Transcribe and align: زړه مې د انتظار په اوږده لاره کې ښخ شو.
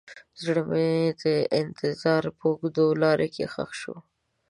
زړه 0.43 0.61
مې 0.69 0.91
د 1.21 1.23
انتظار 1.61 2.23
په 2.37 2.45
اوږده 2.51 2.85
لاره 3.01 3.27
کې 3.35 3.45
ښخ 3.53 3.69
شو. 3.81 3.95